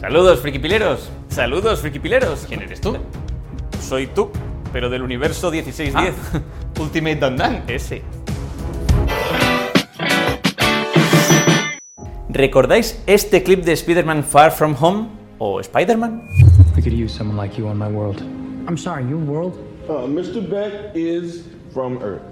[0.00, 1.10] Saludos, frikipileros.
[1.28, 2.46] Saludos, frikipileros.
[2.46, 2.96] ¿Quién eres tú?
[3.80, 4.30] Soy tú,
[4.72, 6.14] pero del universo 1610.
[6.80, 8.02] Ultimate Dan ese.
[12.28, 15.08] ¿Recordáis este clip de Spider-Man Far From Home
[15.38, 16.22] o Spider-Man?
[16.76, 18.20] We could use someone like you on my world.
[18.68, 19.58] I'm sorry, your world?
[19.88, 20.48] Uh, Mr.
[20.48, 22.22] Beck is from Earth,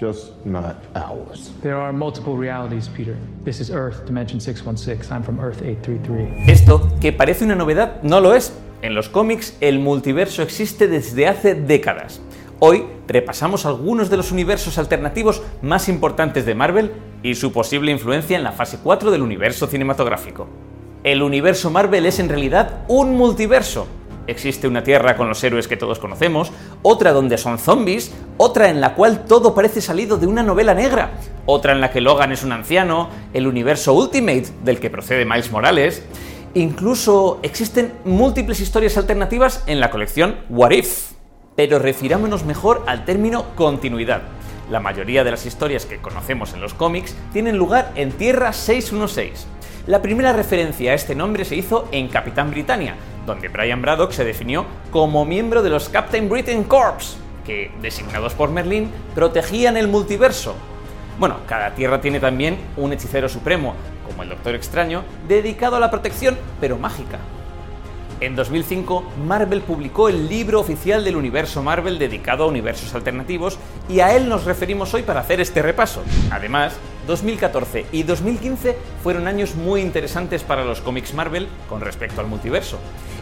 [0.00, 1.50] just not ours.
[1.62, 3.16] There are multiple realities, Peter.
[3.44, 5.10] This is Earth, Dimension 616.
[5.10, 6.48] I'm from Earth 833.
[6.48, 8.52] Esto, que parece una novedad, no lo es.
[8.82, 12.20] En los cómics, el multiverso existe desde hace décadas.
[12.58, 18.36] Hoy repasamos algunos de los universos alternativos más importantes de Marvel y su posible influencia
[18.36, 20.46] en la fase 4 del universo cinematográfico.
[21.04, 23.86] El universo Marvel es en realidad un multiverso.
[24.26, 28.80] Existe una Tierra con los héroes que todos conocemos, otra donde son zombies, otra en
[28.80, 31.12] la cual todo parece salido de una novela negra,
[31.46, 35.50] otra en la que Logan es un anciano, el universo Ultimate del que procede Miles
[35.50, 36.02] Morales.
[36.54, 41.16] Incluso existen múltiples historias alternativas en la colección What If
[41.56, 44.22] pero refirámonos mejor al término continuidad.
[44.70, 49.46] La mayoría de las historias que conocemos en los cómics tienen lugar en Tierra 616.
[49.86, 54.24] La primera referencia a este nombre se hizo en Capitán Britannia, donde Brian Braddock se
[54.24, 60.54] definió como miembro de los Captain Britain Corps, que, designados por Merlin, protegían el multiverso.
[61.18, 63.74] Bueno, cada Tierra tiene también un hechicero supremo,
[64.06, 67.18] como el Doctor Extraño, dedicado a la protección, pero mágica.
[68.18, 73.58] En 2005, Marvel publicó el libro oficial del universo Marvel dedicado a universos alternativos
[73.90, 76.02] y a él nos referimos hoy para hacer este repaso.
[76.30, 76.72] Además,
[77.06, 82.78] 2014 y 2015 fueron años muy interesantes para los cómics Marvel con respecto al multiverso.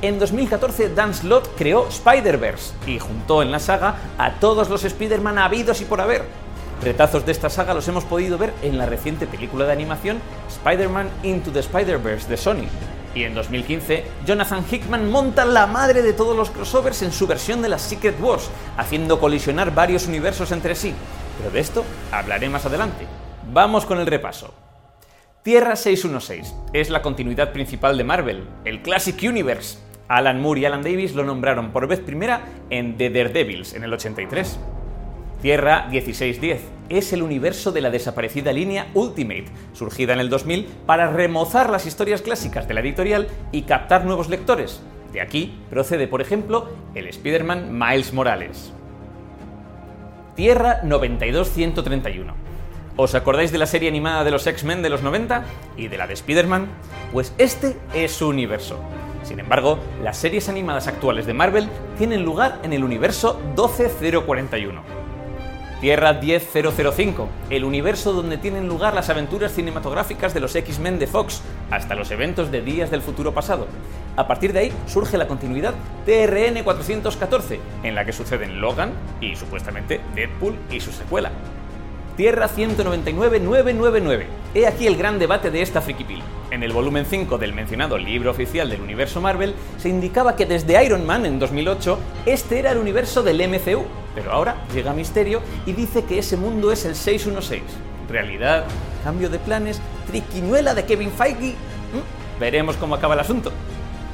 [0.00, 5.38] En 2014, Dan Slott creó Spider-Verse y juntó en la saga a todos los Spider-Man
[5.38, 6.24] habidos y por haber.
[6.82, 11.10] Retazos de esta saga los hemos podido ver en la reciente película de animación Spider-Man
[11.24, 12.68] Into the Spider-Verse de Sony,
[13.14, 17.62] y en 2015, Jonathan Hickman monta la madre de todos los crossovers en su versión
[17.62, 20.94] de las Secret Wars, haciendo colisionar varios universos entre sí.
[21.38, 23.06] Pero de esto hablaré más adelante.
[23.52, 24.54] Vamos con el repaso.
[25.42, 29.87] Tierra 616 es la continuidad principal de Marvel, el Classic Universe.
[30.08, 33.92] Alan Moore y Alan Davis lo nombraron por vez primera en The Daredevils en el
[33.92, 34.58] 83.
[35.42, 41.10] Tierra 1610 es el universo de la desaparecida línea Ultimate, surgida en el 2000 para
[41.10, 44.82] remozar las historias clásicas de la editorial y captar nuevos lectores.
[45.12, 48.72] De aquí procede, por ejemplo, el Spider-Man Miles Morales.
[50.34, 52.34] Tierra 92131.
[52.96, 55.44] ¿Os acordáis de la serie animada de los X-Men de los 90
[55.76, 56.66] y de la de Spider-Man?
[57.12, 58.80] Pues este es su universo.
[59.28, 61.68] Sin embargo, las series animadas actuales de Marvel
[61.98, 64.82] tienen lugar en el universo 12041
[65.82, 71.42] Tierra 10005, el universo donde tienen lugar las aventuras cinematográficas de los X-Men de Fox,
[71.70, 73.68] hasta los eventos de Días del Futuro Pasado.
[74.16, 75.74] A partir de ahí surge la continuidad
[76.06, 81.30] TRN 414, en la que suceden Logan y supuestamente Deadpool y su secuela.
[82.18, 84.24] Tierra 199-999.
[84.52, 86.20] He aquí el gran debate de esta frikipil.
[86.50, 90.84] En el volumen 5 del mencionado libro oficial del universo Marvel se indicaba que desde
[90.84, 91.96] Iron Man en 2008
[92.26, 93.84] este era el universo del MCU,
[94.16, 97.62] pero ahora llega Misterio y dice que ese mundo es el 616.
[98.08, 98.64] ¿Realidad?
[99.04, 99.80] ¿Cambio de planes?
[100.08, 101.50] ¿Triquiñuela de Kevin Feige?
[101.52, 102.40] ¿Mm?
[102.40, 103.52] Veremos cómo acaba el asunto.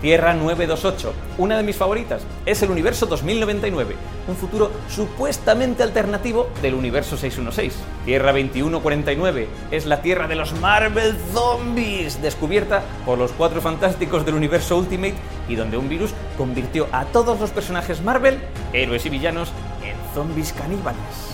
[0.04, 3.96] Tierra 928, una de mis favoritas, es el universo 2099,
[4.28, 7.74] un futuro supuestamente alternativo del universo 616.
[8.04, 14.34] Tierra 2149 es la Tierra de los Marvel Zombies, descubierta por los cuatro fantásticos del
[14.34, 15.14] universo Ultimate
[15.48, 18.40] y donde un virus convirtió a todos los personajes Marvel,
[18.74, 21.33] héroes y villanos, en zombies caníbales.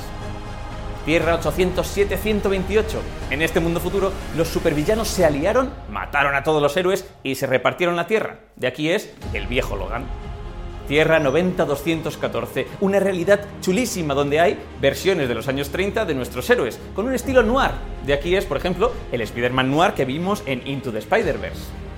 [1.11, 2.85] Tierra 807-128.
[3.31, 7.49] En este mundo futuro, los supervillanos se aliaron, mataron a todos los héroes y se
[7.49, 8.39] repartieron la Tierra.
[8.55, 10.05] De aquí es el viejo Logan.
[10.87, 16.79] Tierra 90-214, una realidad chulísima donde hay versiones de los años 30 de nuestros héroes,
[16.95, 17.73] con un estilo noir.
[18.07, 21.90] De aquí es, por ejemplo, el Spider-Man noir que vimos en Into the Spider-Verse.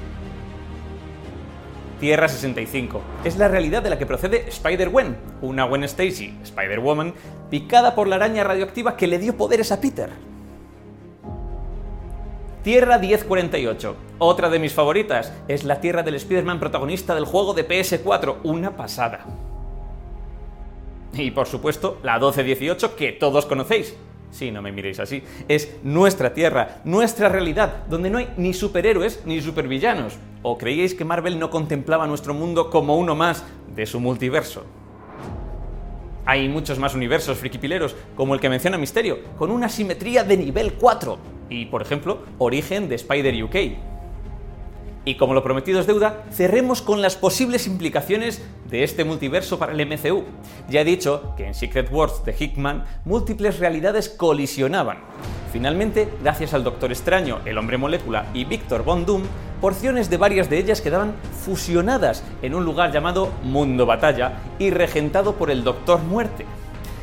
[2.03, 3.01] Tierra 65.
[3.23, 7.15] Es la realidad de la que procede Spider-Gwen, una Gwen Stacy, Spider-Woman,
[7.49, 10.11] picada por la araña radioactiva que le dio poderes a Peter.
[12.65, 13.97] Tierra 1048.
[14.19, 15.33] Otra de mis favoritas.
[15.47, 18.39] Es la Tierra del Spider-Man protagonista del juego de PS4.
[18.43, 19.25] Una pasada.
[21.13, 23.97] Y por supuesto, la 1218 que todos conocéis.
[24.33, 25.23] Sí, no me miréis así.
[25.47, 30.17] Es nuestra tierra, nuestra realidad, donde no hay ni superhéroes ni supervillanos.
[30.41, 33.45] ¿O creíais que Marvel no contemplaba nuestro mundo como uno más
[33.77, 34.65] de su multiverso?
[36.25, 40.75] Hay muchos más universos frikipileros, como el que menciona Misterio, con una simetría de nivel
[40.75, 41.19] 4.
[41.51, 43.57] Y, por ejemplo, Origen de Spider UK.
[45.05, 48.41] Y como lo prometido es deuda, cerremos con las posibles implicaciones
[48.71, 50.25] de este multiverso para el MCU.
[50.69, 54.99] Ya he dicho que en Secret Wars de Hickman múltiples realidades colisionaban.
[55.53, 59.25] Finalmente, gracias al Doctor Extraño, el Hombre Molécula y Victor Von Doom,
[59.61, 61.15] porciones de varias de ellas quedaban
[61.45, 66.47] fusionadas en un lugar llamado Mundo Batalla y regentado por el Doctor Muerte.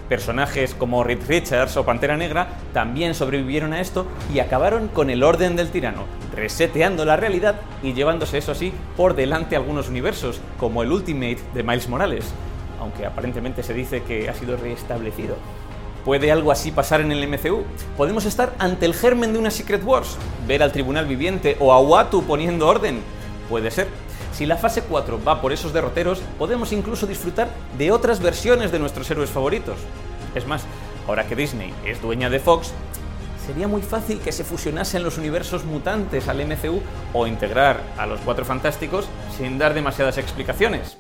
[0.10, 5.22] Personajes como Reed Richards o Pantera Negra también sobrevivieron a esto y acabaron con el
[5.22, 6.06] orden del tirano,
[6.40, 11.64] reseteando la realidad y llevándose eso sí por delante algunos universos, como el Ultimate de
[11.64, 12.26] Miles Morales,
[12.80, 15.36] aunque aparentemente se dice que ha sido reestablecido.
[16.06, 17.64] ¿Puede algo así pasar en el MCU?
[17.98, 20.18] ¿Podemos estar ante el germen de una Secret Wars?
[20.48, 23.02] ¿Ver al tribunal viviente o a Watu poniendo orden?
[23.50, 23.88] Puede ser.
[24.32, 28.80] Si la fase 4 va por esos derroteros, podemos incluso disfrutar de otras versiones de
[28.80, 29.76] nuestros héroes favoritos.
[30.36, 30.64] Es más,
[31.06, 32.72] ahora que Disney es dueña de Fox,
[33.50, 36.82] sería muy fácil que se fusionasen los universos mutantes al MCU
[37.14, 41.00] o integrar a los Cuatro Fantásticos sin dar demasiadas explicaciones.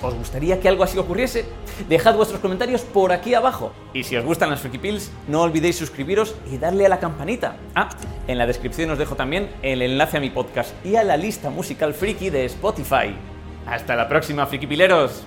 [0.00, 1.44] ¿Os gustaría que algo así ocurriese?
[1.90, 3.72] Dejad vuestros comentarios por aquí abajo.
[3.92, 7.56] Y si os gustan las Freaky Pills, no olvidéis suscribiros y darle a la campanita.
[7.74, 7.90] Ah,
[8.26, 11.50] en la descripción os dejo también el enlace a mi podcast y a la lista
[11.50, 13.14] musical friki de Spotify.
[13.66, 15.22] Hasta la próxima, Friki Pileros.